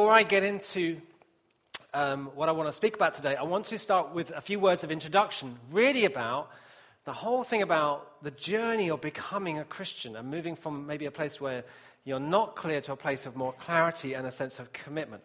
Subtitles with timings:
[0.00, 0.98] before I get into
[1.92, 4.58] um, what I want to speak about today, I want to start with a few
[4.58, 6.50] words of introduction, really about
[7.04, 11.10] the whole thing about the journey of becoming a Christian and moving from maybe a
[11.10, 11.64] place where
[12.04, 15.22] you're not clear to a place of more clarity and a sense of commitment.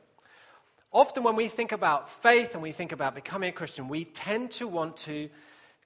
[0.92, 4.52] Often, when we think about faith and we think about becoming a Christian, we tend
[4.52, 5.30] to want to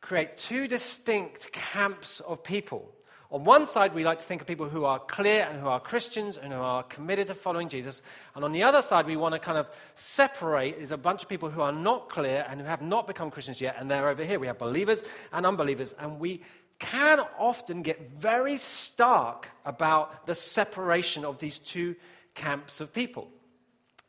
[0.01, 2.91] create two distinct camps of people.
[3.32, 5.79] On one side, we like to think of people who are clear and who are
[5.79, 8.02] Christians and who are committed to following Jesus.
[8.34, 11.29] And on the other side, we want to kind of separate is a bunch of
[11.29, 14.23] people who are not clear and who have not become Christians yet, and they're over
[14.23, 14.39] here.
[14.39, 16.42] We have believers and unbelievers, and we
[16.79, 21.96] can often get very stark about the separation of these two
[22.34, 23.29] camps of people.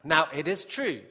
[0.02, 1.02] Now, it is true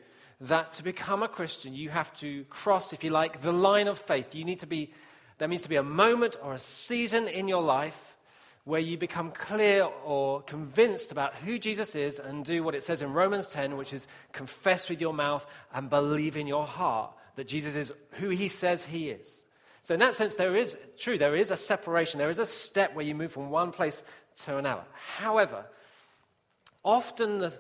[0.41, 4.00] that to become a Christian, you have to cross, if you like, the line of
[4.00, 4.34] faith.
[4.34, 4.94] You need to be
[5.39, 8.17] there means to be a moment or a season in your life
[8.66, 13.02] where you become clear or convinced about who Jesus is and do what it says
[13.02, 17.47] in Romans 10, which is confess with your mouth and believe in your heart that
[17.47, 19.44] Jesus is who he says he is.
[19.81, 22.94] So, in that sense, there is true, there is a separation, there is a step
[22.94, 24.03] where you move from one place
[24.44, 24.83] to another.
[25.17, 25.66] However,
[26.83, 27.58] often the,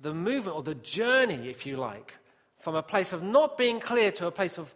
[0.00, 2.14] the movement or the journey, if you like,
[2.58, 4.74] from a place of not being clear to a place of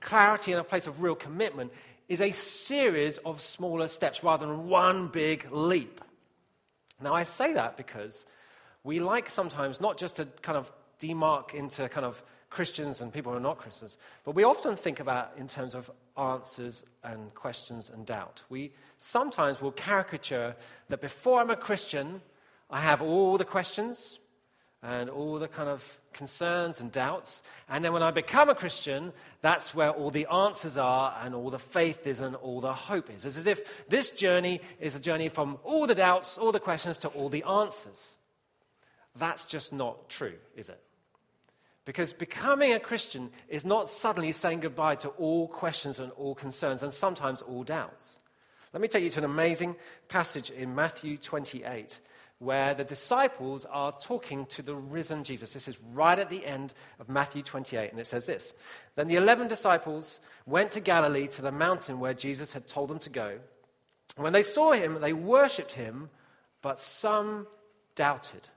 [0.00, 1.72] clarity and a place of real commitment
[2.08, 6.00] is a series of smaller steps rather than one big leap.
[7.00, 8.26] Now, I say that because
[8.84, 10.70] we like sometimes not just to kind of
[11.00, 15.00] demark into kind of Christians and people who are not Christians, but we often think
[15.00, 18.42] about in terms of answers and questions and doubt.
[18.50, 20.54] We sometimes will caricature
[20.88, 22.20] that before I'm a Christian,
[22.70, 24.18] I have all the questions,
[24.82, 27.42] and all the kind of concerns and doubts.
[27.68, 31.50] And then when I become a Christian, that's where all the answers are and all
[31.50, 33.24] the faith is and all the hope is.
[33.24, 36.98] It's as if this journey is a journey from all the doubts, all the questions
[36.98, 38.16] to all the answers.
[39.14, 40.80] That's just not true, is it?
[41.84, 46.82] Because becoming a Christian is not suddenly saying goodbye to all questions and all concerns
[46.82, 48.18] and sometimes all doubts.
[48.72, 49.76] Let me take you to an amazing
[50.08, 52.00] passage in Matthew 28
[52.42, 55.52] where the disciples are talking to the risen Jesus.
[55.52, 58.52] This is right at the end of Matthew 28, and it says this
[58.96, 62.98] Then the eleven disciples went to Galilee to the mountain where Jesus had told them
[63.00, 63.38] to go.
[64.16, 66.10] When they saw him, they worshipped him,
[66.60, 67.46] but some
[67.94, 68.48] doubted.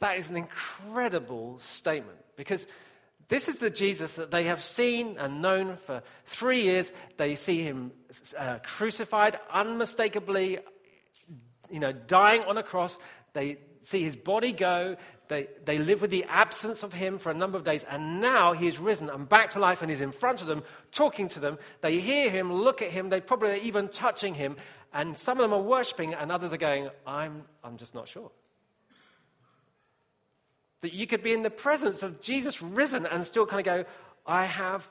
[0.00, 2.66] That is an incredible statement because
[3.28, 6.92] this is the Jesus that they have seen and known for three years.
[7.16, 7.92] They see him
[8.38, 10.58] uh, crucified, unmistakably
[11.70, 12.98] you know, dying on a cross.
[13.32, 14.96] They see his body go.
[15.28, 17.84] They, they live with the absence of him for a number of days.
[17.84, 20.62] And now he is risen and back to life and he's in front of them,
[20.90, 21.58] talking to them.
[21.82, 23.10] They hear him, look at him.
[23.10, 24.56] They probably are even touching him.
[24.92, 28.30] And some of them are worshiping, and others are going, I'm, I'm just not sure.
[30.80, 33.84] That you could be in the presence of Jesus risen and still kind of go,
[34.26, 34.90] I have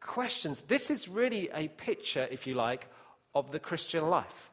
[0.00, 0.62] questions.
[0.62, 2.88] This is really a picture, if you like,
[3.34, 4.50] of the Christian life.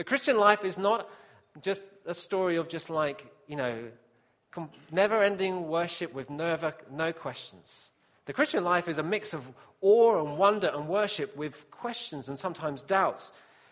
[0.00, 1.06] The Christian life is not
[1.60, 3.90] just a story of just like, you know,
[4.90, 6.56] never ending worship with no,
[6.90, 7.90] no questions.
[8.24, 9.46] The Christian life is a mix of
[9.82, 13.30] awe and wonder and worship with questions and sometimes doubts.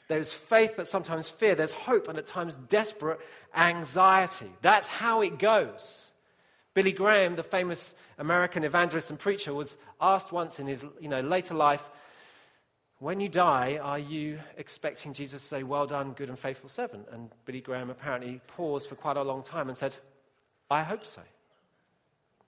[0.08, 1.54] There's faith, but sometimes fear.
[1.54, 3.20] There's hope and at times desperate
[3.56, 4.52] anxiety.
[4.60, 6.10] That's how it goes.
[6.74, 11.22] Billy Graham, the famous American evangelist and preacher, was asked once in his you know,
[11.22, 11.88] later life,
[13.00, 17.06] when you die, are you expecting Jesus to say, Well done, good and faithful servant?
[17.12, 19.96] And Billy Graham apparently paused for quite a long time and said,
[20.70, 21.22] I hope so.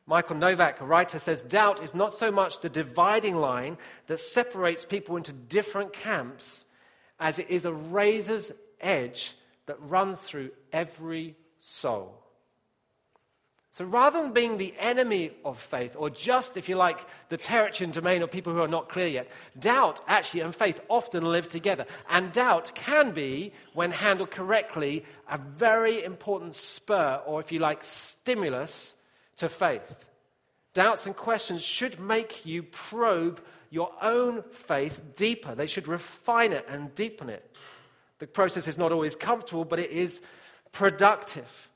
[0.07, 3.79] Michael Novak, a writer, says doubt is not so much the dividing line
[4.09, 6.65] that separates people into different camps
[7.21, 8.51] as it is a razor's
[8.81, 9.37] edge
[9.67, 12.20] that runs through every soul.
[13.73, 17.85] So rather than being the enemy of faith, or just, if you like, the territory
[17.85, 21.49] and domain of people who are not clear yet, doubt actually and faith often live
[21.49, 21.87] together.
[22.09, 27.85] And doubt can be, when handled correctly, a very important spur, or if you like,
[27.85, 28.97] stimulus
[29.37, 30.05] to faith.
[30.75, 33.41] Doubts and questions should make you probe
[33.71, 35.55] your own faith deeper.
[35.55, 37.49] They should refine it and deepen it.
[38.19, 40.21] The process is not always comfortable, but it is
[40.73, 41.70] productive.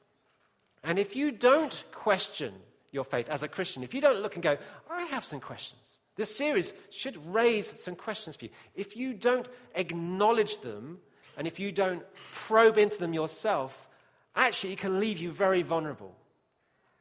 [0.84, 2.52] And if you don't question
[2.92, 4.58] your faith as a Christian, if you don't look and go,
[4.90, 8.50] I have some questions, this series should raise some questions for you.
[8.74, 10.98] If you don't acknowledge them
[11.36, 13.88] and if you don't probe into them yourself,
[14.36, 16.14] actually it can leave you very vulnerable.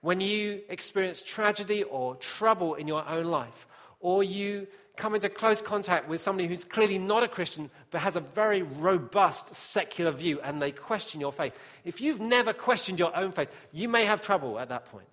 [0.01, 3.67] When you experience tragedy or trouble in your own life,
[3.99, 8.15] or you come into close contact with somebody who's clearly not a Christian but has
[8.15, 13.15] a very robust secular view and they question your faith, if you've never questioned your
[13.15, 15.07] own faith, you may have trouble at that point.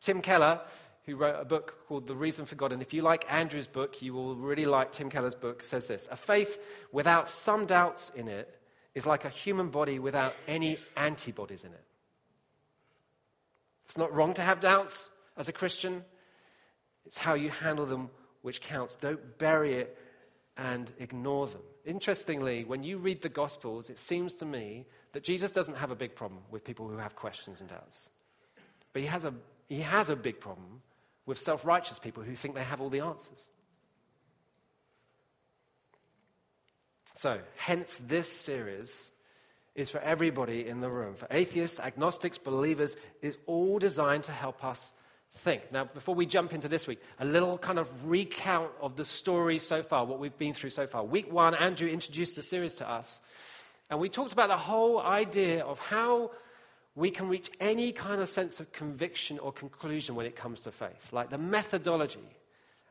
[0.00, 0.60] Tim Keller,
[1.06, 4.02] who wrote a book called The Reason for God, and if you like Andrew's book,
[4.02, 6.58] you will really like Tim Keller's book, says this A faith
[6.92, 8.58] without some doubts in it
[8.94, 11.84] is like a human body without any antibodies in it.
[13.84, 16.04] It's not wrong to have doubts as a Christian.
[17.06, 18.10] It's how you handle them
[18.42, 18.94] which counts.
[18.94, 19.98] Don't bury it
[20.56, 21.62] and ignore them.
[21.84, 25.96] Interestingly, when you read the Gospels, it seems to me that Jesus doesn't have a
[25.96, 28.08] big problem with people who have questions and doubts.
[28.92, 29.34] But he has a,
[29.68, 30.82] he has a big problem
[31.26, 33.48] with self righteous people who think they have all the answers.
[37.14, 39.12] So, hence, this series
[39.74, 41.14] is for everybody in the room.
[41.14, 44.94] For atheists, agnostics, believers, is all designed to help us
[45.34, 45.72] think.
[45.72, 49.58] Now, before we jump into this week, a little kind of recount of the story
[49.58, 51.04] so far, what we've been through so far.
[51.04, 53.20] Week one, Andrew introduced the series to us,
[53.90, 56.30] and we talked about the whole idea of how
[56.94, 60.70] we can reach any kind of sense of conviction or conclusion when it comes to
[60.70, 62.20] faith, like the methodology.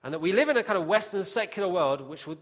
[0.04, 2.40] And that we live in a kind of Western secular world which would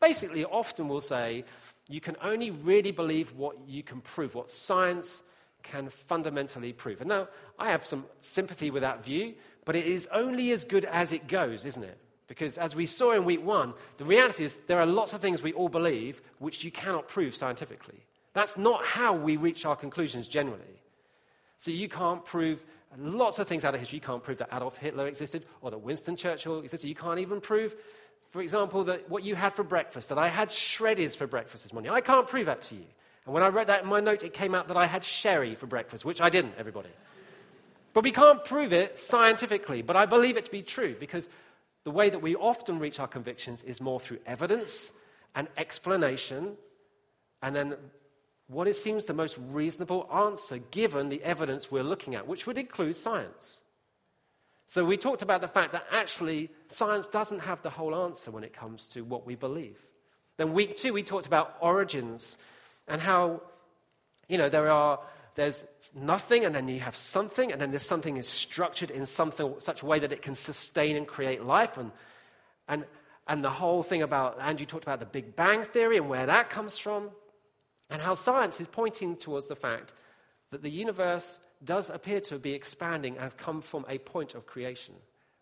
[0.00, 1.44] basically often will say
[1.88, 5.22] you can only really believe what you can prove, what science
[5.62, 7.00] can fundamentally prove.
[7.00, 7.28] And now,
[7.58, 9.34] I have some sympathy with that view,
[9.64, 11.98] but it is only as good as it goes, isn't it?
[12.26, 15.42] Because as we saw in week one, the reality is there are lots of things
[15.42, 18.04] we all believe which you cannot prove scientifically.
[18.34, 20.82] That's not how we reach our conclusions generally.
[21.56, 22.64] So you can't prove
[22.96, 23.96] lots of things out of history.
[23.96, 26.86] You can't prove that Adolf Hitler existed or that Winston Churchill existed.
[26.86, 27.74] You can't even prove,
[28.30, 31.72] for example, that what you had for breakfast, that I had shreddies for breakfast this
[31.72, 31.90] morning.
[31.90, 32.86] I can't prove that to you.
[33.28, 35.54] And when I read that in my note, it came out that I had sherry
[35.54, 36.88] for breakfast, which I didn't, everybody.
[37.92, 41.28] But we can't prove it scientifically, but I believe it to be true because
[41.84, 44.94] the way that we often reach our convictions is more through evidence
[45.34, 46.56] and explanation,
[47.42, 47.76] and then
[48.46, 52.56] what it seems the most reasonable answer given the evidence we're looking at, which would
[52.56, 53.60] include science.
[54.64, 58.42] So we talked about the fact that actually science doesn't have the whole answer when
[58.42, 59.82] it comes to what we believe.
[60.38, 62.38] Then week two, we talked about origins
[62.88, 63.42] and how,
[64.28, 65.00] you know, there are,
[65.34, 65.64] there's
[65.94, 69.82] nothing, and then you have something, and then this something is structured in something, such
[69.82, 71.78] a way that it can sustain and create life.
[71.78, 71.92] And,
[72.66, 72.84] and,
[73.26, 76.26] and the whole thing about, and you talked about the Big Bang Theory and where
[76.26, 77.10] that comes from,
[77.90, 79.92] and how science is pointing towards the fact
[80.50, 84.46] that the universe does appear to be expanding and have come from a point of
[84.46, 84.94] creation.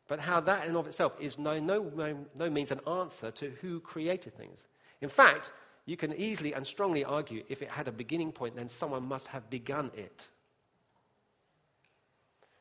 [0.08, 3.50] But how that in of itself is no, no, no, no means an answer to
[3.60, 4.64] who created things.
[5.00, 5.52] In fact,
[5.86, 9.28] you can easily and strongly argue if it had a beginning point, then someone must
[9.28, 10.28] have begun it.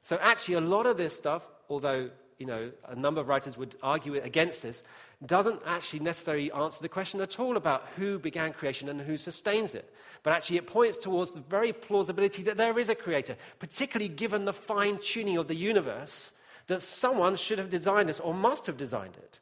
[0.04, 3.76] So, actually, a lot of this stuff, although you know, a number of writers would
[3.82, 4.84] argue against this,
[5.26, 9.74] doesn't actually necessarily answer the question at all about who began creation and who sustains
[9.74, 9.92] it.
[10.22, 14.46] But actually, it points towards the very plausibility that there is a creator, particularly given
[14.46, 16.34] the fine tuning of the universe,
[16.68, 19.40] that someone should have designed this or must have designed it.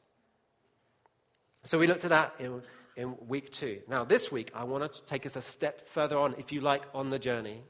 [1.63, 2.35] So, we looked at that
[2.95, 3.81] in week two.
[3.87, 6.83] Now, this week, I want to take us a step further on, if you like,
[6.93, 7.61] on the journey.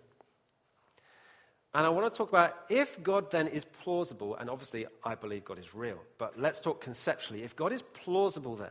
[1.75, 5.43] And I want to talk about if God then is plausible, and obviously I believe
[5.43, 7.43] God is real, but let's talk conceptually.
[7.43, 8.69] If God is plausible, then,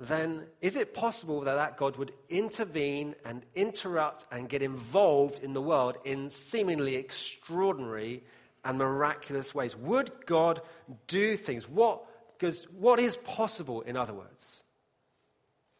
[0.00, 5.52] then is it possible that that God would intervene and interrupt and get involved in
[5.52, 8.24] the world in seemingly extraordinary
[8.64, 9.76] and miraculous ways?
[9.76, 10.60] Would God
[11.06, 11.68] do things?
[11.68, 12.04] What,
[12.36, 14.64] because what is possible, in other words?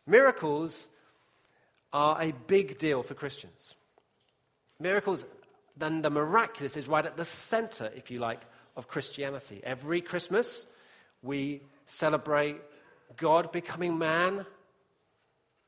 [0.08, 0.88] Miracles
[1.92, 3.74] are a big deal for Christians.
[4.80, 5.26] Miracles,
[5.76, 8.40] then the miraculous is right at the center, if you like,
[8.74, 9.60] of Christianity.
[9.62, 10.66] Every Christmas,
[11.22, 12.56] we celebrate
[13.16, 14.46] God becoming man,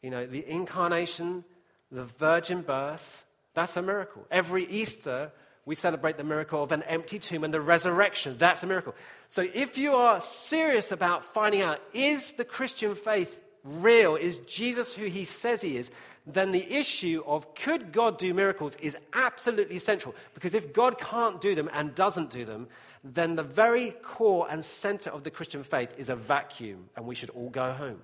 [0.00, 1.44] you know, the incarnation,
[1.92, 3.24] the virgin birth.
[3.52, 4.26] That's a miracle.
[4.30, 5.32] Every Easter,
[5.66, 8.36] we celebrate the miracle of an empty tomb and the resurrection.
[8.38, 8.94] That's a miracle.
[9.28, 14.92] So if you are serious about finding out, is the Christian faith real, is Jesus
[14.92, 15.90] who he says he is,
[16.26, 20.14] then the issue of could God do miracles is absolutely central.
[20.34, 22.68] Because if God can't do them and doesn't do them,
[23.02, 27.14] then the very core and center of the Christian faith is a vacuum, and we
[27.14, 28.00] should all go home.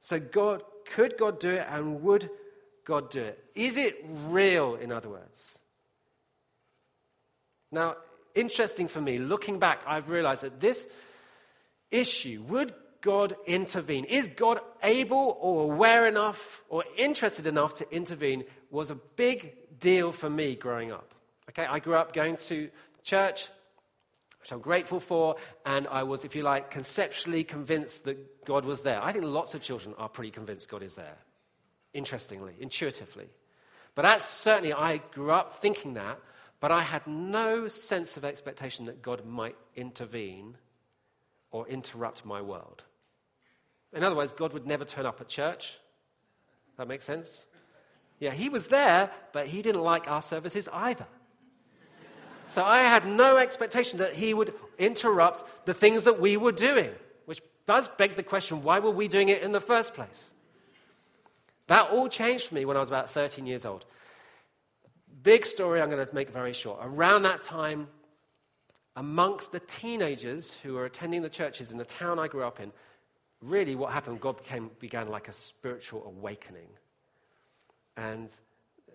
[0.00, 2.28] So, God, could God do it, and would
[2.84, 3.44] God do it?
[3.54, 5.58] Is it real, in other words?
[7.70, 7.96] Now,
[8.34, 10.86] interesting for me, looking back, I've realized that this
[11.92, 12.42] issue.
[12.48, 14.04] Would God intervene?
[14.04, 18.44] Is God able or aware enough or interested enough to intervene?
[18.70, 21.14] Was a big deal for me growing up.
[21.50, 22.70] Okay, I grew up going to
[23.02, 23.48] church
[24.42, 28.82] which I'm grateful for, and I was, if you like, conceptually convinced that God was
[28.82, 29.00] there.
[29.00, 31.16] I think lots of children are pretty convinced God is there,
[31.94, 33.28] interestingly, intuitively.
[33.94, 36.18] But that's certainly, I grew up thinking that,
[36.58, 40.56] but I had no sense of expectation that God might intervene
[41.52, 42.82] or interrupt my world.
[43.92, 45.78] In other words, God would never turn up at church.
[46.78, 47.44] That makes sense?
[48.18, 51.06] Yeah, he was there, but he didn't like our services either.
[52.46, 56.90] So I had no expectation that he would interrupt the things that we were doing,
[57.26, 60.30] which does beg the question why were we doing it in the first place?
[61.68, 63.84] That all changed for me when I was about 13 years old.
[65.22, 66.80] Big story, I'm going to make very short.
[66.82, 67.88] Around that time,
[68.96, 72.72] amongst the teenagers who were attending the churches in the town I grew up in,
[73.40, 76.68] really what happened, God became, began like a spiritual awakening.
[77.96, 78.30] And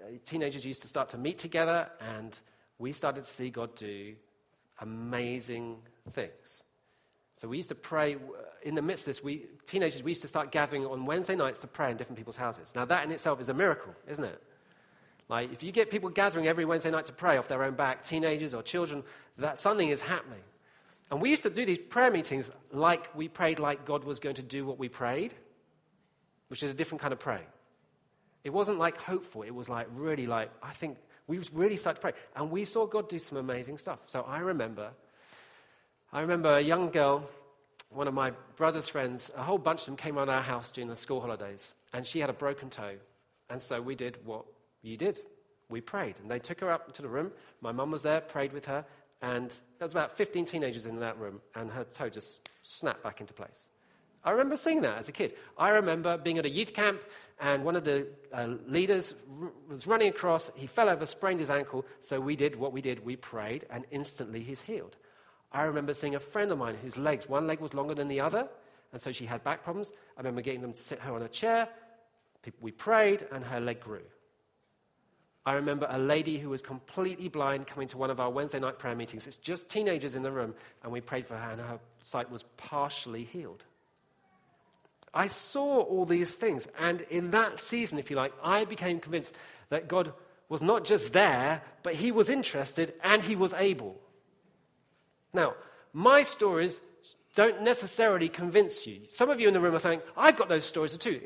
[0.01, 2.37] uh, teenagers used to start to meet together, and
[2.79, 4.15] we started to see God do
[4.79, 5.77] amazing
[6.11, 6.63] things.
[7.33, 8.17] So we used to pray
[8.63, 9.23] in the midst of this.
[9.23, 12.35] We teenagers we used to start gathering on Wednesday nights to pray in different people's
[12.35, 12.73] houses.
[12.73, 14.41] Now that in itself is a miracle, isn't it?
[15.29, 18.03] Like if you get people gathering every Wednesday night to pray off their own back,
[18.03, 19.03] teenagers or children,
[19.37, 20.41] that something is happening.
[21.09, 24.35] And we used to do these prayer meetings like we prayed like God was going
[24.35, 25.33] to do what we prayed,
[26.49, 27.47] which is a different kind of praying.
[28.43, 29.43] It wasn't like hopeful.
[29.43, 32.13] It was like really like, I think we really started to pray.
[32.35, 33.99] And we saw God do some amazing stuff.
[34.07, 34.91] So I remember,
[36.11, 37.23] I remember a young girl,
[37.89, 40.89] one of my brother's friends, a whole bunch of them came around our house during
[40.89, 41.73] the school holidays.
[41.93, 42.95] And she had a broken toe.
[43.49, 44.45] And so we did what
[44.81, 45.21] you did.
[45.69, 46.19] We prayed.
[46.19, 47.31] And they took her up to the room.
[47.61, 48.85] My mum was there, prayed with her.
[49.21, 51.41] And there was about 15 teenagers in that room.
[51.55, 53.67] And her toe just snapped back into place.
[54.23, 55.35] I remember seeing that as a kid.
[55.57, 57.01] I remember being at a youth camp
[57.39, 60.49] and one of the uh, leaders r- was running across.
[60.55, 61.85] He fell over, sprained his ankle.
[62.01, 63.05] So we did what we did.
[63.05, 64.97] We prayed, and instantly he's healed.
[65.51, 68.19] I remember seeing a friend of mine whose legs, one leg was longer than the
[68.19, 68.47] other,
[68.91, 69.91] and so she had back problems.
[70.17, 71.69] I remember getting them to sit her on a chair.
[72.59, 74.01] We prayed, and her leg grew.
[75.47, 78.79] I remember a lady who was completely blind coming to one of our Wednesday night
[78.79, 79.25] prayer meetings.
[79.25, 82.43] It's just teenagers in the room, and we prayed for her, and her sight was
[82.57, 83.63] partially healed.
[85.13, 86.67] I saw all these things.
[86.77, 89.33] And in that season, if you like, I became convinced
[89.69, 90.11] that God
[90.49, 93.95] was not just there, but He was interested and He was able.
[95.33, 95.53] Now,
[95.93, 96.81] my stories
[97.35, 99.03] don't necessarily convince you.
[99.07, 101.21] Some of you in the room are thinking, I've got those stories too.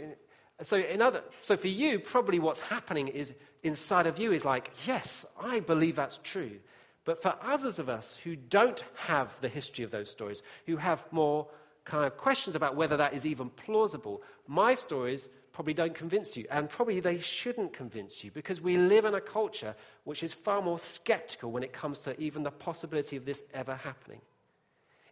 [0.62, 4.72] So, in other, so for you, probably what's happening is inside of you is like,
[4.86, 6.60] yes, I believe that's true.
[7.03, 11.03] But for others of us who don't have the history of those stories, who have
[11.12, 11.48] more
[11.84, 16.46] kind of questions about whether that is even plausible, my stories probably don't convince you.
[16.50, 20.62] And probably they shouldn't convince you because we live in a culture which is far
[20.62, 24.22] more skeptical when it comes to even the possibility of this ever happening.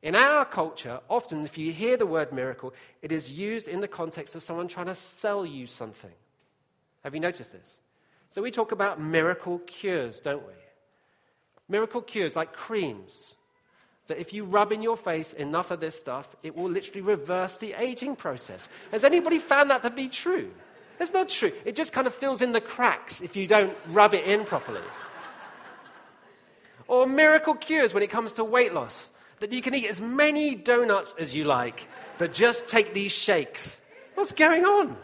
[0.01, 3.87] In our culture, often if you hear the word miracle, it is used in the
[3.87, 6.13] context of someone trying to sell you something.
[7.03, 7.79] Have you noticed this?
[8.29, 10.53] So we talk about miracle cures, don't we?
[11.67, 13.35] Miracle cures like creams
[14.07, 17.57] that if you rub in your face enough of this stuff, it will literally reverse
[17.57, 18.67] the aging process.
[18.91, 20.51] Has anybody found that to be true?
[20.99, 21.53] It's not true.
[21.63, 24.81] It just kind of fills in the cracks if you don't rub it in properly.
[26.87, 29.09] or miracle cures when it comes to weight loss,
[29.39, 33.81] that you can eat as many donuts as you like, but just take these shakes.
[34.15, 34.97] What's going on?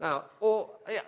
[0.00, 1.00] Now, or yeah,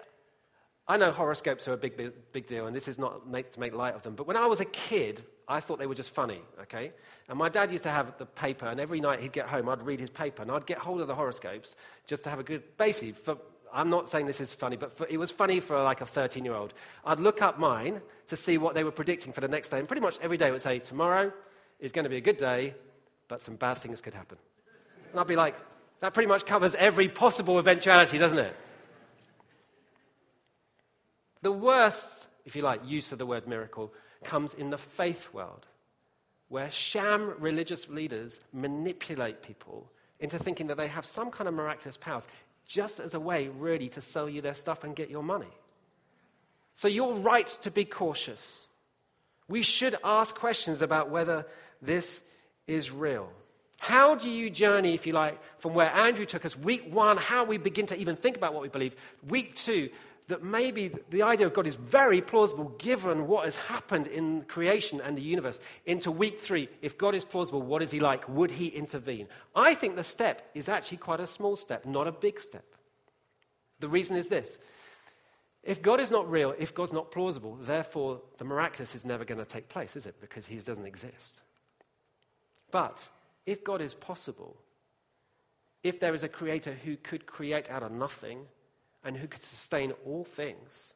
[0.86, 3.60] I know horoscopes are a big, big, big deal, and this is not make, to
[3.60, 4.14] make light of them.
[4.14, 6.92] But when I was a kid, I thought they were just funny, okay?
[7.28, 9.82] And my dad used to have the paper, and every night he'd get home, I'd
[9.82, 12.62] read his paper, and I'd get hold of the horoscopes just to have a good,
[12.76, 13.38] basically, for,
[13.72, 16.44] I'm not saying this is funny, but for, it was funny for like a 13
[16.44, 16.74] year old.
[17.06, 19.88] I'd look up mine to see what they were predicting for the next day, and
[19.88, 21.32] pretty much every day would say, Tomorrow
[21.80, 22.74] is going to be a good day,
[23.28, 24.36] but some bad things could happen.
[25.12, 25.54] And I'd be like,
[26.00, 28.56] That pretty much covers every possible eventuality, doesn't it?
[31.42, 33.92] The worst, if you like, use of the word miracle
[34.24, 35.66] comes in the faith world,
[36.48, 41.96] where sham religious leaders manipulate people into thinking that they have some kind of miraculous
[41.96, 42.28] powers,
[42.66, 45.50] just as a way, really, to sell you their stuff and get your money.
[46.74, 48.66] So you're right to be cautious.
[49.48, 51.46] We should ask questions about whether
[51.82, 52.22] this
[52.66, 53.28] is real.
[53.80, 57.44] How do you journey, if you like, from where Andrew took us, week one, how
[57.44, 58.94] we begin to even think about what we believe,
[59.28, 59.90] week two,
[60.32, 64.98] that maybe the idea of God is very plausible given what has happened in creation
[65.02, 65.60] and the universe.
[65.84, 68.26] Into week three, if God is plausible, what is he like?
[68.30, 69.28] Would he intervene?
[69.54, 72.64] I think the step is actually quite a small step, not a big step.
[73.80, 74.58] The reason is this
[75.62, 79.38] If God is not real, if God's not plausible, therefore the miraculous is never going
[79.38, 80.18] to take place, is it?
[80.18, 81.42] Because he doesn't exist.
[82.70, 83.06] But
[83.44, 84.56] if God is possible,
[85.82, 88.46] if there is a creator who could create out of nothing
[89.04, 90.94] and who could sustain all things,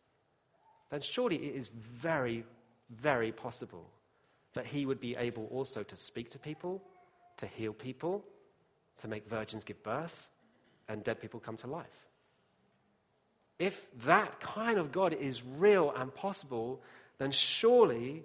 [0.90, 2.44] then surely it is very,
[2.90, 3.90] very possible
[4.54, 6.82] that he would be able also to speak to people,
[7.36, 8.24] to heal people,
[9.00, 10.30] to make virgins give birth,
[10.88, 12.06] and dead people come to life.
[13.58, 16.82] If that kind of God is real and possible,
[17.18, 18.24] then surely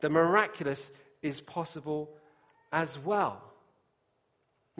[0.00, 0.90] the miraculous
[1.22, 2.10] is possible
[2.72, 3.49] as well.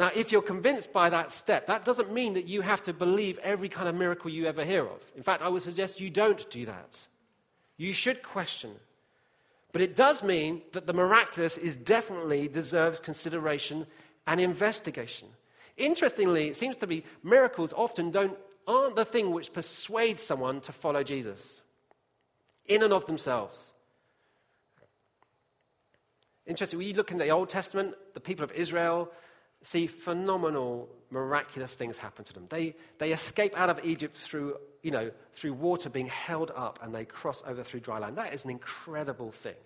[0.01, 3.39] Now, if you're convinced by that step, that doesn't mean that you have to believe
[3.43, 5.13] every kind of miracle you ever hear of.
[5.15, 6.97] In fact, I would suggest you don't do that.
[7.77, 8.71] You should question.
[9.73, 13.87] But it does mean that the miraculous is definitely deserves consideration
[14.27, 15.29] and investigation.
[15.77, 20.73] Interestingly, it seems to be miracles often don't aren't the thing which persuades someone to
[20.73, 21.61] follow Jesus
[22.65, 23.73] in and of themselves.
[26.47, 29.13] Interesting, when you look in the Old Testament, the people of Israel
[29.63, 32.47] see phenomenal, miraculous things happen to them.
[32.49, 36.95] They, they escape out of Egypt through, you know, through water being held up and
[36.95, 38.17] they cross over through dry land.
[38.17, 39.57] That is an incredible thing.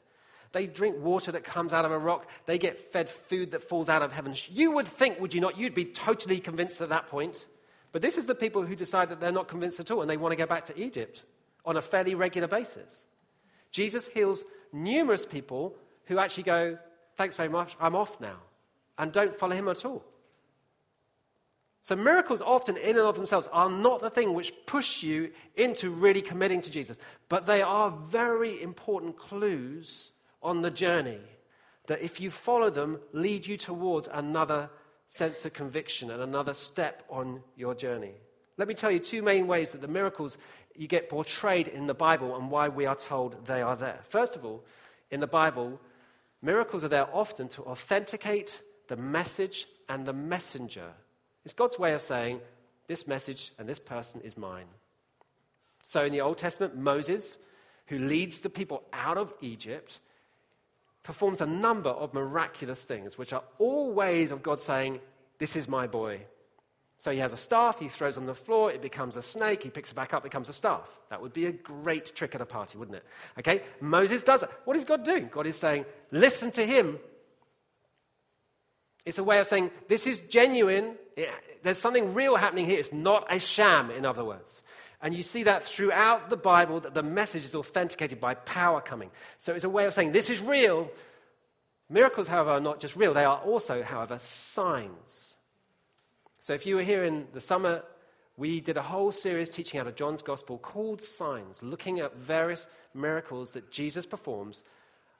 [0.53, 2.31] They drink water that comes out of a rock.
[2.47, 4.35] They get fed food that falls out of heaven.
[4.51, 5.59] You would think, would you not?
[5.59, 7.47] You'd be totally convinced at that point.
[7.91, 10.17] But this is the people who decide that they're not convinced at all and they
[10.17, 11.23] want to go back to Egypt
[11.65, 13.05] on a fairly regular basis.
[13.71, 16.79] Jesus heals numerous people who actually go,
[17.17, 18.39] Thanks very much, I'm off now,
[18.99, 20.05] and don't follow him at all.
[21.83, 25.91] So, miracles often, in and of themselves, are not the thing which push you into
[25.91, 26.97] really committing to Jesus,
[27.29, 31.21] but they are very important clues on the journey
[31.87, 34.71] that, if you follow them, lead you towards another
[35.09, 38.15] sense of conviction and another step on your journey.
[38.57, 40.39] Let me tell you two main ways that the miracles
[40.75, 44.01] you get portrayed in the Bible and why we are told they are there.
[44.09, 44.65] First of all,
[45.11, 45.81] in the Bible,
[46.41, 50.93] miracles are there often to authenticate the message and the messenger.
[51.45, 52.41] It's God's way of saying,
[52.87, 54.67] this message and this person is mine.
[55.83, 57.39] So in the Old Testament, Moses,
[57.87, 59.99] who leads the people out of Egypt,
[61.03, 65.01] performs a number of miraculous things, which are all ways of God saying,
[65.39, 66.23] This is my boy.
[66.99, 69.69] So he has a staff, he throws on the floor, it becomes a snake, he
[69.69, 70.89] picks it back up, it becomes a staff.
[71.11, 73.05] That would be a great trick at a party, wouldn't it?
[73.41, 74.49] Okay, Moses does it.
[74.65, 75.29] What is God doing?
[75.31, 76.99] God is saying, Listen to him.
[79.05, 80.97] It's a way of saying, This is genuine.
[81.17, 81.31] It,
[81.63, 82.79] there's something real happening here.
[82.79, 84.63] It's not a sham, in other words.
[85.01, 89.11] And you see that throughout the Bible that the message is authenticated by power coming.
[89.39, 90.91] So it's a way of saying this is real.
[91.91, 95.35] Miracles, however, are not just real, they are also, however, signs.
[96.41, 97.83] So if you were here in the summer,
[98.37, 102.67] we did a whole series teaching out of John's Gospel called Signs, looking at various
[102.95, 104.65] miracles that Jesus performs,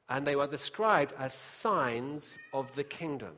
[0.09, 3.35] and they were described as signs of the kingdom.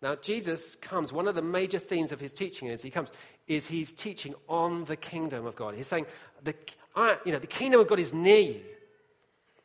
[0.00, 3.10] Now, Jesus comes, one of the major themes of his teaching as he comes,
[3.48, 5.74] is he's teaching on the kingdom of God.
[5.74, 6.06] He's saying,
[6.44, 6.54] the,
[7.24, 8.60] you know, the kingdom of God is near you.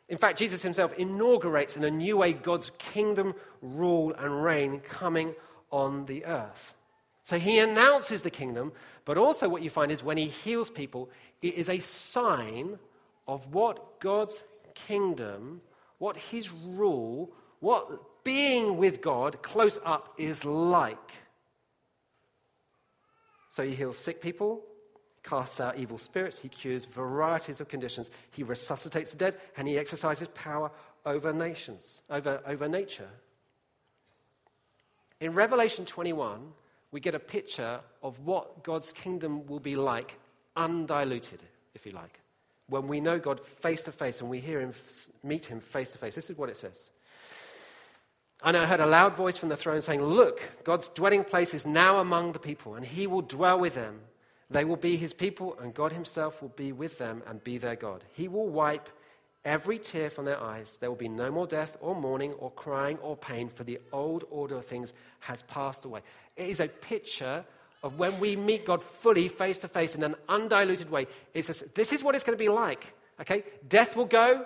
[0.10, 5.34] In fact, Jesus himself inaugurates in a new way God's kingdom, rule, and reign coming
[5.72, 6.76] on the earth.
[7.22, 8.74] So he announces the kingdom,
[9.06, 11.10] but also what you find is when he heals people,
[11.42, 12.80] it is a sign
[13.28, 14.44] of what God's
[14.74, 15.62] kingdom,
[16.00, 17.90] what his rule, what
[18.24, 21.12] being with God close up is like.
[23.50, 24.64] So he heals sick people,
[25.24, 29.78] casts out evil spirits, he cures varieties of conditions, he resuscitates the dead, and he
[29.78, 30.72] exercises power
[31.06, 33.10] over nations, over, over nature.
[35.20, 36.54] In Revelation 21,
[36.92, 40.18] we get a picture of what God's kingdom will be like,
[40.56, 41.42] undiluted,
[41.74, 42.20] if you like.
[42.68, 44.74] When we know God face to face and we hear him
[45.24, 46.16] meet him face to face.
[46.16, 46.92] This is what it says.
[48.44, 51.66] And I heard a loud voice from the throne saying, Look, God's dwelling place is
[51.66, 54.02] now among the people, and he will dwell with them.
[54.50, 57.78] They will be his people, and God himself will be with them and be their
[57.78, 58.04] God.
[58.14, 58.90] He will wipe
[59.46, 60.78] every tear from their eyes.
[60.80, 64.26] There will be no more death, or mourning, or crying, or pain, for the old
[64.30, 66.02] order of things has passed away.
[66.36, 67.46] It is a picture
[67.82, 71.08] of when we meet God fully, face to face, in an undiluted way.
[71.34, 72.94] It's a, this is what it's going to be like.
[73.22, 73.44] Okay?
[73.68, 74.46] Death will go,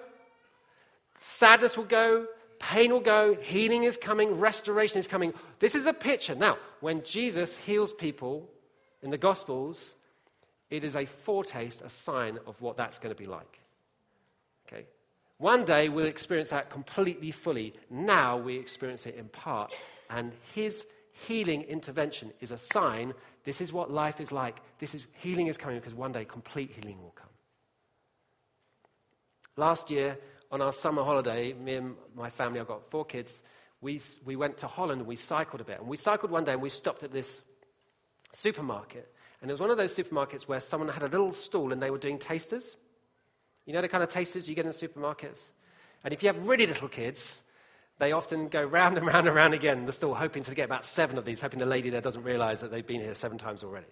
[1.17, 2.27] sadness will go,
[2.59, 5.33] Pain will go, healing is coming, restoration is coming.
[5.59, 6.35] This is a picture.
[6.35, 8.49] Now, when Jesus heals people
[9.01, 9.95] in the Gospels,
[10.69, 13.59] it is a foretaste, a sign of what that's going to be like.
[14.67, 14.85] Okay?
[15.37, 17.73] One day we'll experience that completely fully.
[17.89, 19.73] Now we experience it in part.
[20.09, 20.85] And his
[21.27, 23.13] healing intervention is a sign
[23.47, 24.57] this is what life is like.
[24.77, 27.29] This is healing is coming because one day complete healing will come.
[29.55, 30.19] Last year,
[30.51, 33.41] on our summer holiday, me and my family, I've got four kids,
[33.81, 35.79] we, we went to Holland and we cycled a bit.
[35.79, 37.41] And we cycled one day and we stopped at this
[38.31, 39.11] supermarket.
[39.41, 41.91] And it was one of those supermarkets where someone had a little stall and they
[41.91, 42.75] were doing tasters.
[43.65, 45.51] You know the kind of tasters you get in supermarkets?
[46.03, 47.43] And if you have really little kids,
[47.99, 50.85] they often go round and round and round again, the stall, hoping to get about
[50.85, 53.63] seven of these, hoping the lady there doesn't realize that they've been here seven times
[53.63, 53.87] already.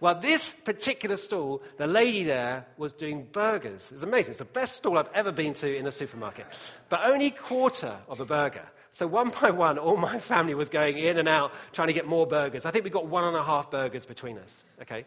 [0.00, 3.92] Well, this particular stall, the lady there was doing burgers.
[3.92, 4.32] It's amazing.
[4.32, 6.46] It's the best stall I've ever been to in a supermarket.
[6.88, 8.66] But only quarter of a burger.
[8.90, 12.06] So one by one, all my family was going in and out trying to get
[12.06, 12.66] more burgers.
[12.66, 14.64] I think we got one and a half burgers between us.
[14.82, 15.04] Okay?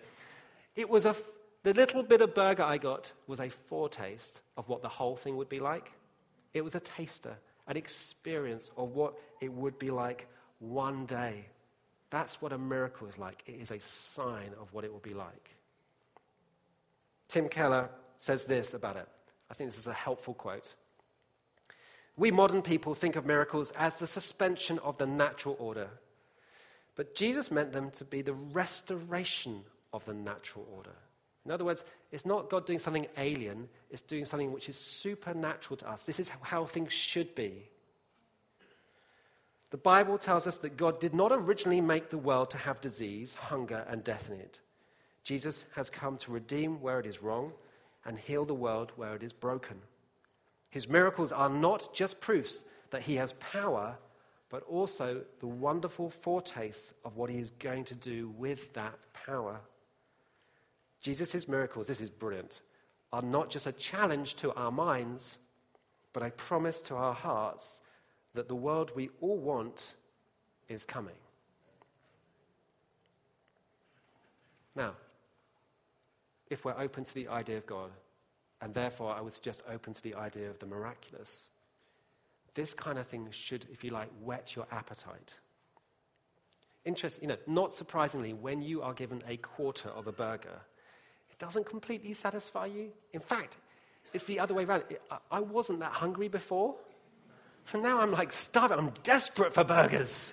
[0.76, 1.16] It was a,
[1.64, 5.36] the little bit of burger I got was a foretaste of what the whole thing
[5.36, 5.92] would be like.
[6.54, 10.28] It was a taster an experience of what it would be like
[10.60, 11.46] one day.
[12.10, 13.44] That's what a miracle is like.
[13.46, 15.56] It is a sign of what it will be like.
[17.28, 19.08] Tim Keller says this about it.
[19.52, 20.76] I think this is a helpful quote.
[22.18, 25.90] We modern people think of miracles as the suspension of the natural order.
[26.96, 30.96] But Jesus meant them to be the restoration of the natural order.
[31.48, 35.78] In other words, it's not God doing something alien, it's doing something which is supernatural
[35.78, 36.04] to us.
[36.04, 37.70] This is how things should be.
[39.70, 43.36] The Bible tells us that God did not originally make the world to have disease,
[43.36, 44.60] hunger, and death in it.
[45.24, 47.54] Jesus has come to redeem where it is wrong
[48.04, 49.78] and heal the world where it is broken.
[50.70, 53.98] His miracles are not just proofs that he has power,
[54.50, 59.62] but also the wonderful foretaste of what he is going to do with that power.
[61.02, 62.62] Jesus' miracles, this is brilliant,
[63.14, 65.38] are not just a challenge to our minds,
[66.14, 67.80] but a promise to our hearts
[68.34, 69.96] that the world we all want
[70.68, 71.16] is coming.
[74.76, 74.94] Now,
[76.50, 77.92] if we're open to the idea of God,
[78.62, 81.50] and therefore I would suggest open to the idea of the miraculous,
[82.54, 85.34] this kind of thing should, if you like, whet your appetite.
[86.86, 90.62] Interesting, you know, not surprisingly, when you are given a quarter of a burger,
[91.38, 92.90] it doesn't completely satisfy you.
[93.14, 93.58] In fact,
[94.14, 94.84] it's the other way around.
[95.30, 96.76] I wasn't that hungry before.
[97.74, 98.80] And now I'm like starving.
[98.80, 100.32] I'm desperate for burgers.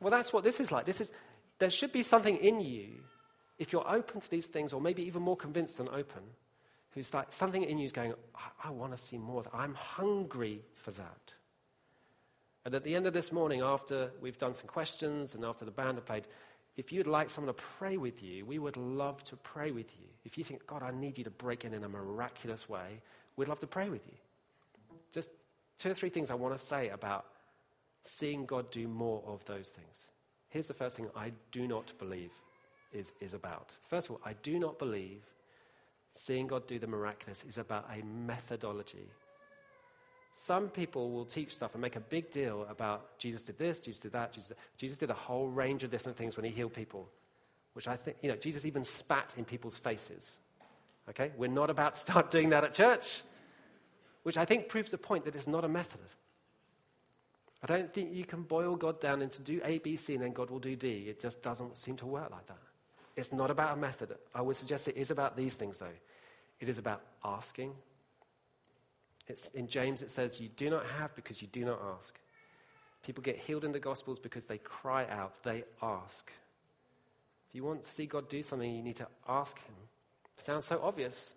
[0.00, 0.84] Well, that's what this is like.
[0.84, 1.10] This is,
[1.58, 2.88] there should be something in you,
[3.58, 6.22] if you're open to these things, or maybe even more convinced than open,
[6.92, 9.42] who's like, something in you is going, I, I want to see more.
[9.52, 11.34] I'm hungry for that.
[12.64, 15.70] And at the end of this morning, after we've done some questions and after the
[15.70, 16.26] band have played,
[16.78, 20.06] if you'd like someone to pray with you, we would love to pray with you.
[20.24, 23.00] If you think, God, I need you to break in in a miraculous way,
[23.36, 24.14] we'd love to pray with you.
[25.12, 25.30] Just
[25.80, 27.26] two or three things I want to say about
[28.04, 30.06] seeing God do more of those things.
[30.50, 32.30] Here's the first thing I do not believe
[32.92, 33.74] is, is about.
[33.90, 35.22] First of all, I do not believe
[36.14, 39.08] seeing God do the miraculous is about a methodology
[40.34, 43.98] some people will teach stuff and make a big deal about Jesus did this, Jesus
[43.98, 46.74] did that, Jesus did, Jesus did a whole range of different things when he healed
[46.74, 47.08] people,
[47.72, 50.38] which I think, you know, Jesus even spat in people's faces.
[51.08, 51.32] Okay?
[51.36, 53.22] We're not about to start doing that at church,
[54.22, 56.00] which I think proves the point that it's not a method.
[57.62, 60.32] I don't think you can boil God down into do A, B, C, and then
[60.32, 61.06] God will do D.
[61.08, 62.58] It just doesn't seem to work like that.
[63.16, 64.16] It's not about a method.
[64.32, 65.86] I would suggest it is about these things, though.
[66.60, 67.72] It is about asking,
[69.28, 72.18] it's, in James, it says, You do not have because you do not ask.
[73.04, 76.30] People get healed in the Gospels because they cry out, they ask.
[77.48, 79.74] If you want to see God do something, you need to ask Him.
[80.36, 81.34] Sounds so obvious,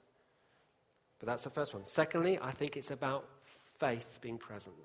[1.20, 1.86] but that's the first one.
[1.86, 3.26] Secondly, I think it's about
[3.80, 4.76] faith being present.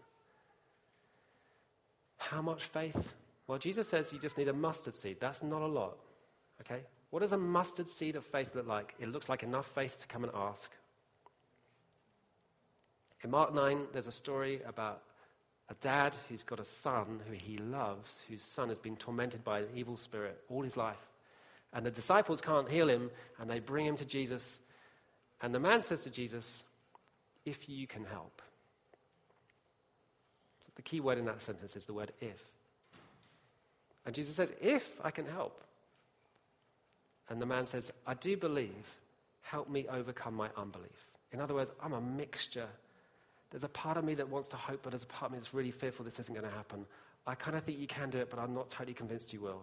[2.18, 3.14] How much faith?
[3.46, 5.18] Well, Jesus says you just need a mustard seed.
[5.20, 5.96] That's not a lot.
[6.62, 6.80] Okay?
[7.10, 8.94] What does a mustard seed of faith look like?
[8.98, 10.72] It looks like enough faith to come and ask.
[13.22, 15.02] In Mark 9, there's a story about
[15.68, 19.60] a dad who's got a son who he loves, whose son has been tormented by
[19.60, 20.96] an evil spirit all his life.
[21.72, 24.60] And the disciples can't heal him, and they bring him to Jesus.
[25.42, 26.64] And the man says to Jesus,
[27.44, 28.40] If you can help.
[30.76, 32.46] The key word in that sentence is the word if.
[34.04, 35.60] And Jesus said, If I can help.
[37.28, 38.96] And the man says, I do believe.
[39.42, 41.06] Help me overcome my unbelief.
[41.32, 42.68] In other words, I'm a mixture
[43.50, 45.38] there's a part of me that wants to hope, but there's a part of me
[45.38, 46.84] that's really fearful this isn't going to happen.
[47.26, 49.62] I kind of think you can do it, but I'm not totally convinced you will.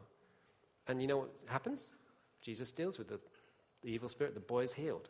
[0.88, 1.90] And you know what happens?
[2.42, 3.20] Jesus deals with the,
[3.82, 4.34] the evil spirit.
[4.34, 5.10] The boy is healed.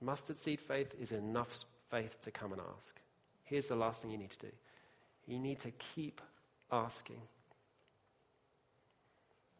[0.00, 2.98] Mustard seed faith is enough faith to come and ask.
[3.44, 4.52] Here's the last thing you need to do
[5.26, 6.20] you need to keep
[6.72, 7.20] asking.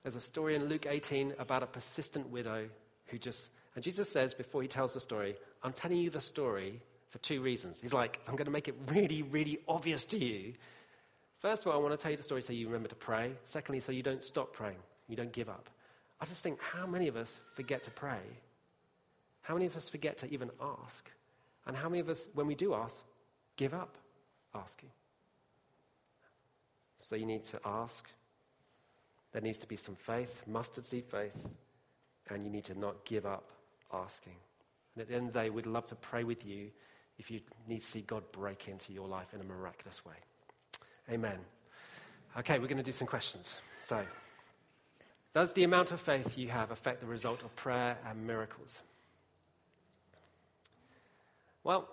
[0.02, 2.68] There's a story in Luke 18 about a persistent widow
[3.06, 6.80] who just, and Jesus says before he tells the story, I'm telling you the story
[7.10, 7.80] for two reasons.
[7.80, 10.54] He's like, I'm going to make it really, really obvious to you.
[11.38, 13.32] First of all, I want to tell you the story so you remember to pray.
[13.44, 15.68] Secondly, so you don't stop praying, you don't give up.
[16.20, 18.20] I just think how many of us forget to pray?
[19.42, 21.10] How many of us forget to even ask?
[21.66, 23.02] And how many of us, when we do ask,
[23.56, 23.96] give up
[24.54, 24.90] asking?
[26.98, 28.08] So you need to ask.
[29.32, 31.48] There needs to be some faith, mustard seed faith,
[32.28, 33.50] and you need to not give up
[33.92, 34.34] asking.
[34.94, 36.70] And at the end of the day, we'd love to pray with you
[37.20, 40.14] if you need to see God break into your life in a miraculous way.
[41.10, 41.38] Amen.
[42.38, 43.58] Okay, we're going to do some questions.
[43.78, 44.02] So,
[45.34, 48.80] does the amount of faith you have affect the result of prayer and miracles?
[51.62, 51.88] Well,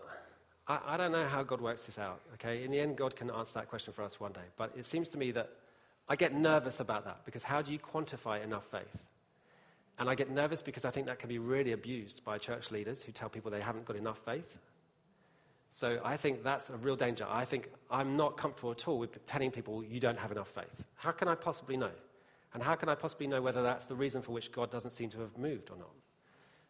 [0.66, 2.64] I, I, don't know how God works this out, okay?
[2.64, 4.48] In the end, God can answer that question for us one day.
[4.56, 5.50] But it seems to me that
[6.08, 9.04] I get nervous about that because how do you quantify enough faith?
[10.00, 13.02] And I get nervous because I think that can be really abused by church leaders
[13.04, 14.58] who tell people they haven't got enough faith.
[15.72, 17.26] So I think that's a real danger.
[17.30, 20.84] I think I'm not comfortable at all with telling people you don't have enough faith.
[20.96, 21.92] How can I possibly know?
[22.54, 25.10] And how can I possibly know whether that's the reason for which God doesn't seem
[25.12, 25.92] to have moved or not?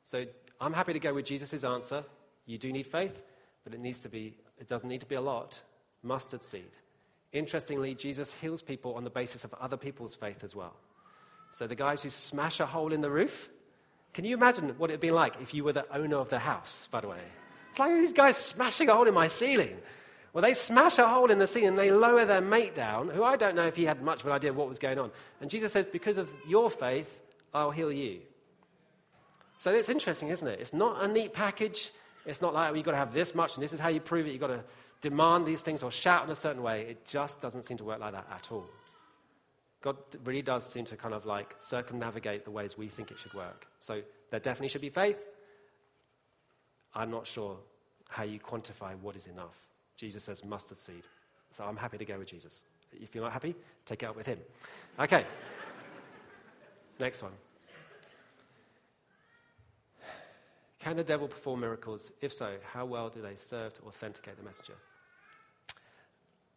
[0.03, 0.25] So
[0.59, 2.03] I'm happy to go with Jesus' answer.
[2.45, 3.21] You do need faith,
[3.63, 5.59] but it needs to be, it doesn't need to be a lot.
[6.03, 6.71] Mustard seed.
[7.31, 10.73] Interestingly, Jesus heals people on the basis of other people's faith as well.
[11.51, 13.49] So the guys who smash a hole in the roof,
[14.13, 16.87] can you imagine what it'd be like if you were the owner of the house,
[16.91, 17.19] by the way?
[17.77, 19.77] It's like these guys smashing a hole in my ceiling.
[20.33, 23.23] Well, they smash a hole in the ceiling and they lower their mate down, who
[23.23, 25.11] I don't know if he had much of an idea of what was going on.
[25.41, 27.21] And Jesus says, Because of your faith,
[27.53, 28.21] I'll heal you.
[29.57, 30.59] So it's interesting, isn't it?
[30.59, 31.91] It's not a neat package.
[32.25, 33.99] It's not like, well, you've got to have this much and this is how you
[33.99, 34.31] prove it.
[34.31, 34.63] You've got to
[35.01, 36.81] demand these things or shout in a certain way.
[36.81, 38.65] It just doesn't seem to work like that at all.
[39.83, 43.35] God really does seem to kind of like circumnavigate the ways we think it should
[43.35, 43.67] work.
[43.81, 45.23] So there definitely should be faith.
[46.95, 47.57] I'm not sure
[48.09, 49.55] how you quantify what is enough.
[49.95, 51.03] Jesus says mustard seed.
[51.51, 52.61] So I'm happy to go with Jesus.
[52.93, 54.39] If you're not happy, take it up with him.
[54.99, 55.25] Okay.
[56.99, 57.33] Next one.
[60.79, 62.11] Can the devil perform miracles?
[62.21, 64.75] If so, how well do they serve to authenticate the messenger?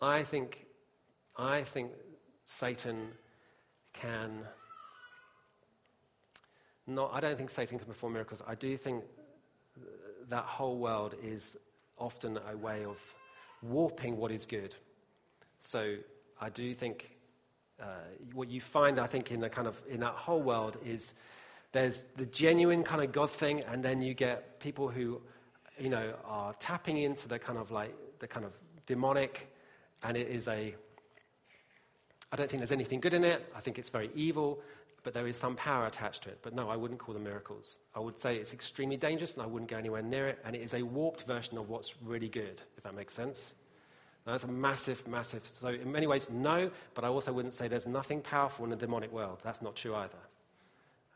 [0.00, 0.66] I think,
[1.36, 1.90] I think
[2.44, 3.08] Satan
[3.92, 4.44] can
[6.86, 8.42] not, I don't think Satan can perform miracles.
[8.46, 9.04] I do think
[10.30, 11.56] that whole world is
[11.98, 12.98] often a way of
[13.62, 14.74] warping what is good.
[15.58, 15.96] So
[16.40, 17.10] I do think
[17.80, 17.84] uh,
[18.32, 21.12] what you find, I think, in the kind of in that whole world is
[21.72, 25.20] there's the genuine kind of God thing, and then you get people who,
[25.78, 28.52] you know, are tapping into the kind of like the kind of
[28.86, 29.52] demonic,
[30.02, 30.74] and it is a.
[32.32, 33.52] I don't think there's anything good in it.
[33.56, 34.60] I think it's very evil,
[35.02, 36.38] but there is some power attached to it.
[36.42, 37.78] But no, I wouldn't call them miracles.
[37.94, 40.38] I would say it's extremely dangerous, and I wouldn't go anywhere near it.
[40.44, 43.54] And it is a warped version of what's really good, if that makes sense.
[44.26, 45.46] Now, that's a massive, massive.
[45.46, 48.76] So, in many ways, no, but I also wouldn't say there's nothing powerful in the
[48.76, 49.40] demonic world.
[49.42, 50.18] That's not true either.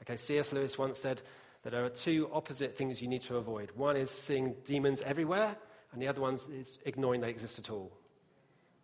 [0.02, 0.52] Okay, C.S.
[0.52, 1.20] Lewis once said
[1.62, 3.70] that there are two opposite things you need to avoid.
[3.74, 5.56] One is seeing demons everywhere,
[5.92, 7.92] and the other one is ignoring they exist at all.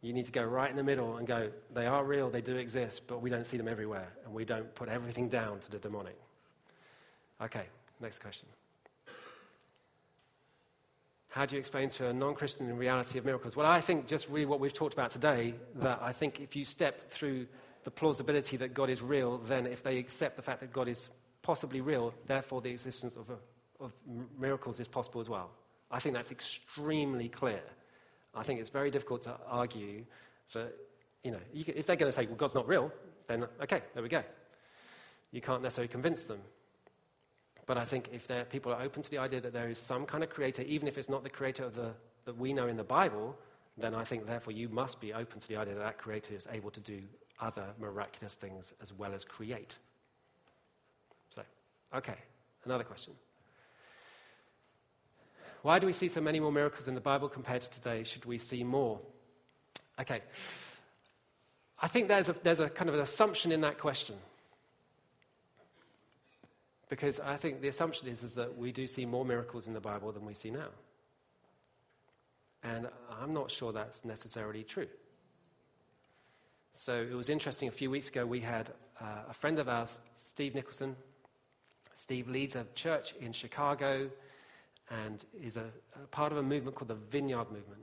[0.02, 2.56] You need to go right in the middle and go, they are real, they do
[2.56, 5.78] exist, but we don't see them everywhere, and we don't put everything down to the
[5.78, 6.18] demonic.
[7.42, 7.64] Okay,
[8.00, 8.48] next question.
[11.28, 13.54] How do you explain to a non Christian the reality of miracles?
[13.56, 16.64] Well, I think just really what we've talked about today, that I think if you
[16.64, 17.46] step through
[17.84, 21.08] the plausibility that God is real, then if they accept the fact that God is
[21.42, 23.92] possibly real, therefore the existence of, a, of
[24.38, 25.50] miracles is possible as well.
[25.90, 27.62] I think that's extremely clear.
[28.34, 30.04] I think it's very difficult to argue
[30.52, 30.72] that,
[31.24, 32.92] you know, you can, if they're going to say, well, God's not real,
[33.26, 34.22] then okay, there we go.
[35.32, 36.40] You can't necessarily convince them.
[37.66, 40.24] But I think if people are open to the idea that there is some kind
[40.24, 41.92] of creator, even if it's not the creator the,
[42.24, 43.36] that we know in the Bible,
[43.78, 46.48] then I think therefore you must be open to the idea that that creator is
[46.50, 47.02] able to do
[47.40, 49.76] other miraculous things as well as create.
[51.30, 51.42] So,
[51.94, 52.16] okay,
[52.64, 53.14] another question.
[55.62, 58.02] Why do we see so many more miracles in the Bible compared to today?
[58.04, 59.00] Should we see more?
[60.00, 60.22] Okay.
[61.82, 64.16] I think there's a, there's a kind of an assumption in that question.
[66.88, 69.80] Because I think the assumption is, is that we do see more miracles in the
[69.80, 70.68] Bible than we see now.
[72.62, 72.88] And
[73.20, 74.88] I'm not sure that's necessarily true.
[76.72, 77.68] So it was interesting.
[77.68, 78.70] A few weeks ago, we had
[79.00, 80.96] uh, a friend of ours, Steve Nicholson.
[81.94, 84.10] Steve leads a church in Chicago
[84.90, 85.66] and is a,
[86.02, 87.82] a part of a movement called the Vineyard Movement.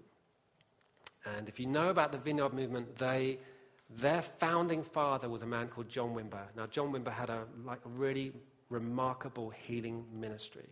[1.38, 3.40] And if you know about the Vineyard Movement, they
[3.90, 6.46] Their founding father was a man called John Wimber.
[6.56, 8.34] Now, John Wimber had a like really
[8.70, 10.68] remarkable healing ministry,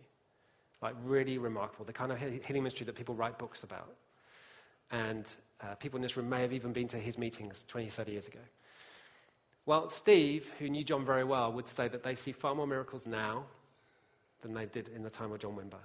[0.82, 3.94] like really remarkable, the kind of healing ministry that people write books about.
[4.90, 5.28] And
[5.62, 8.26] uh, people in this room may have even been to his meetings 20, 30 years
[8.26, 8.38] ago.
[9.64, 13.06] Well, Steve, who knew John very well, would say that they see far more miracles
[13.06, 13.46] now
[14.42, 15.82] than they did in the time of John Wimber.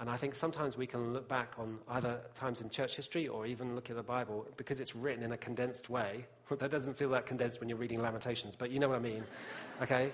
[0.00, 3.46] And I think sometimes we can look back on either times in church history or
[3.46, 6.26] even look at the Bible because it's written in a condensed way.
[6.58, 9.24] that doesn't feel that condensed when you're reading Lamentations, but you know what I mean.
[9.82, 10.12] Okay?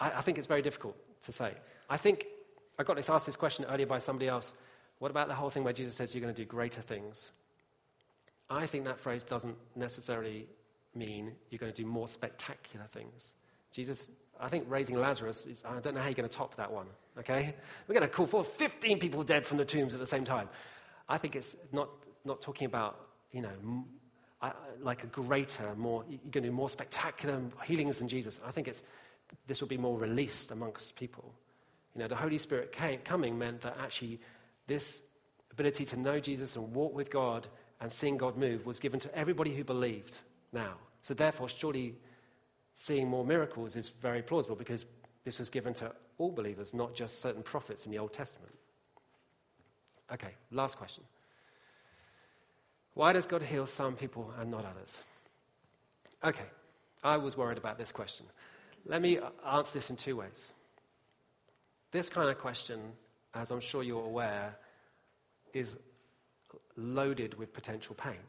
[0.00, 1.52] I, I think it's very difficult to say.
[1.90, 2.26] I think
[2.78, 4.52] I got this asked this question earlier by somebody else.
[5.00, 7.32] What about the whole thing where Jesus says you're going to do greater things?
[8.48, 10.46] I think that phrase doesn't necessarily
[10.94, 13.34] mean you're going to do more spectacular things.
[13.70, 14.08] Jesus,
[14.40, 16.86] I think raising Lazarus, is, I don't know how you're going to top that one,
[17.18, 17.54] okay?
[17.86, 20.48] We're going to call for 15 people dead from the tombs at the same time.
[21.08, 21.88] I think it's not,
[22.24, 23.00] not talking about,
[23.32, 23.84] you know,
[24.80, 28.38] like a greater, more, you're going to do more spectacular healings than Jesus.
[28.46, 28.82] I think it's,
[29.46, 31.34] this will be more released amongst people.
[31.94, 34.20] You know, the Holy Spirit came, coming meant that actually
[34.66, 35.02] this
[35.50, 37.48] ability to know Jesus and walk with God
[37.80, 40.18] and seeing God move was given to everybody who believed
[40.52, 40.74] now.
[41.02, 41.94] So, therefore, surely
[42.80, 44.86] seeing more miracles is very plausible because
[45.24, 48.54] this was given to all believers, not just certain prophets in the Old Testament.
[50.12, 51.02] Okay, last question.
[52.94, 55.02] Why does God heal some people and not others?
[56.22, 56.46] Okay,
[57.02, 58.26] I was worried about this question.
[58.86, 60.52] Let me answer this in two ways.
[61.90, 62.78] This kind of question,
[63.34, 64.56] as I'm sure you're aware,
[65.52, 65.76] is
[66.76, 68.22] loaded with potential pain.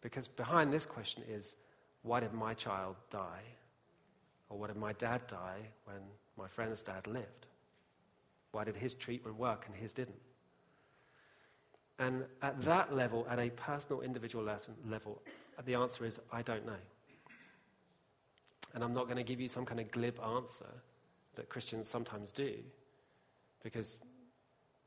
[0.00, 1.54] Because behind this question is
[2.04, 3.42] why did my child die?
[4.48, 5.96] Or why did my dad die when
[6.38, 7.48] my friend's dad lived?
[8.52, 10.20] Why did his treatment work and his didn't?
[11.98, 14.44] And at that level, at a personal, individual
[14.86, 15.22] level,
[15.64, 16.82] the answer is I don't know.
[18.74, 20.70] And I'm not going to give you some kind of glib answer
[21.36, 22.52] that Christians sometimes do,
[23.62, 24.00] because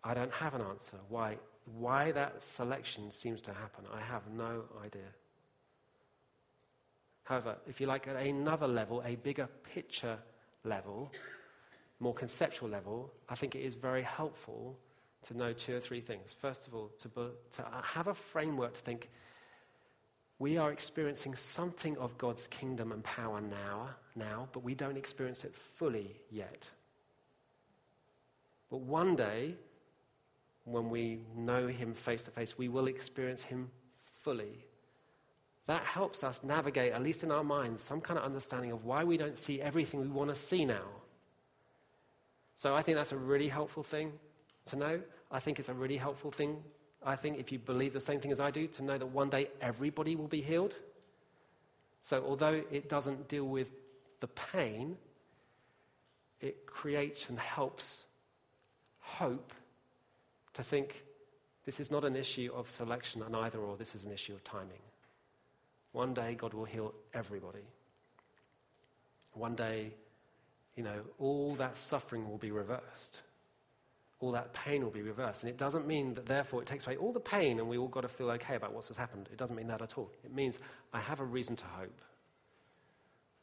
[0.04, 0.98] I don't have an answer.
[1.10, 1.38] Why
[1.78, 5.10] why that selection seems to happen, I have no idea.
[7.28, 10.18] However, if you like, at another level, a bigger picture
[10.64, 11.12] level,
[12.00, 14.78] more conceptual level, I think it is very helpful
[15.24, 16.34] to know two or three things.
[16.40, 19.10] First of all, to, to have a framework to think
[20.40, 25.44] we are experiencing something of God's kingdom and power now, now, but we don't experience
[25.44, 26.70] it fully yet.
[28.70, 29.56] But one day,
[30.64, 34.67] when we know Him face to face, we will experience Him fully.
[35.68, 39.04] That helps us navigate, at least in our minds, some kind of understanding of why
[39.04, 40.88] we don't see everything we want to see now.
[42.56, 44.14] So I think that's a really helpful thing
[44.66, 45.02] to know.
[45.30, 46.64] I think it's a really helpful thing,
[47.06, 49.30] I think, if you believe the same thing as I do, to know that one
[49.30, 50.76] day everybody will be healed.
[52.02, 53.70] So although it doesn't deal with
[54.22, 54.98] the pain,
[56.40, 58.06] it creates and helps
[59.00, 59.54] hope
[60.54, 61.04] to think
[61.66, 64.44] this is not an issue of selection and either or, this is an issue of
[64.46, 64.87] timing.
[65.98, 67.66] One day God will heal everybody.
[69.34, 69.96] One day,
[70.76, 73.22] you know, all that suffering will be reversed.
[74.20, 75.42] All that pain will be reversed.
[75.42, 77.88] And it doesn't mean that, therefore, it takes away all the pain and we all
[77.88, 79.28] got to feel okay about what's happened.
[79.32, 80.12] It doesn't mean that at all.
[80.24, 80.60] It means
[80.94, 82.00] I have a reason to hope.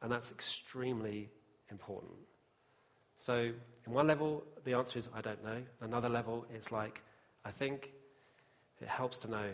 [0.00, 1.30] And that's extremely
[1.72, 2.14] important.
[3.16, 3.50] So,
[3.84, 5.60] in one level, the answer is I don't know.
[5.80, 7.02] Another level, it's like
[7.44, 7.90] I think
[8.80, 9.50] it helps to know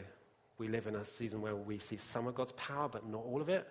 [0.61, 3.41] we live in a season where we see some of God's power, but not all
[3.41, 3.67] of it.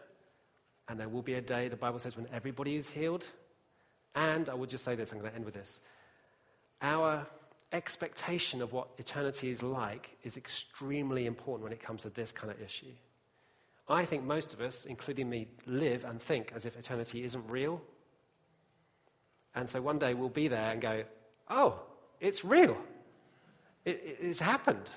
[0.89, 3.27] And there will be a day, the Bible says, when everybody is healed.
[4.15, 5.79] And I would just say this, I'm going to end with this.
[6.81, 7.25] Our
[7.71, 12.51] expectation of what eternity is like is extremely important when it comes to this kind
[12.51, 12.91] of issue.
[13.87, 17.81] I think most of us, including me, live and think as if eternity isn't real
[19.55, 21.03] and so one day we'll be there and go,
[21.49, 21.81] oh,
[22.19, 22.77] it's real.
[23.85, 24.89] It, it, it's happened.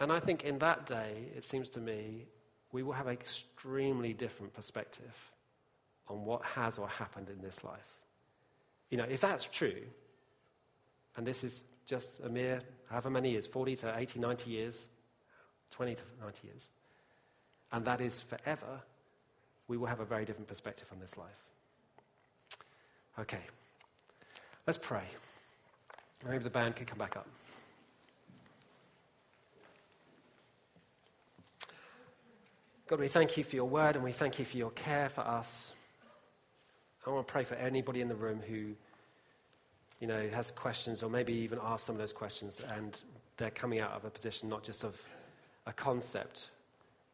[0.00, 2.26] And I think in that day, it seems to me,
[2.72, 5.32] we will have an extremely different perspective
[6.08, 7.86] on what has or happened in this life.
[8.88, 9.82] You know, if that's true,
[11.16, 14.88] and this is just a mere however many years 40 to 80, 90 years,
[15.70, 16.70] 20 to 90 years,
[17.72, 18.80] and that is forever,
[19.68, 21.28] we will have a very different perspective on this life.
[23.18, 23.42] Okay,
[24.66, 25.04] let's pray.
[26.26, 27.28] Maybe the band can come back up.
[32.90, 35.20] God, we thank you for your word and we thank you for your care for
[35.20, 35.72] us.
[37.06, 38.72] I want to pray for anybody in the room who,
[40.00, 43.00] you know, has questions or maybe even ask some of those questions and
[43.36, 45.00] they're coming out of a position not just of
[45.68, 46.50] a concept,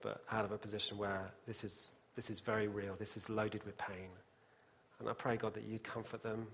[0.01, 3.63] but out of a position where this is, this is very real, this is loaded
[3.65, 4.09] with pain.
[4.99, 6.47] And I pray, God, that you'd comfort them.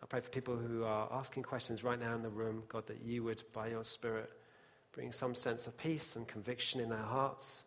[0.00, 3.02] I pray for people who are asking questions right now in the room, God, that
[3.04, 4.30] you would, by your Spirit,
[4.92, 7.64] bring some sense of peace and conviction in their hearts.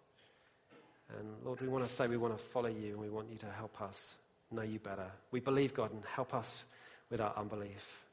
[1.18, 3.38] And Lord, we want to say we want to follow you and we want you
[3.38, 4.16] to help us
[4.52, 5.12] know you better.
[5.32, 6.64] We believe, God, and help us
[7.10, 8.04] with our unbelief.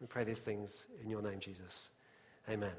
[0.00, 1.88] We pray these things in your name, Jesus.
[2.48, 2.72] Amen.